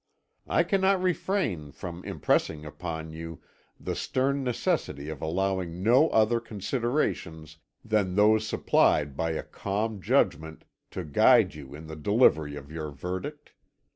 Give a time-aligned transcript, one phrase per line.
[0.47, 3.39] "I cannot refrain from impressing upon you
[3.79, 10.63] the stern necessity of allowing no other considerations than those supplied by a calm judgment
[10.89, 13.53] to guide you in the delivery of your verdict.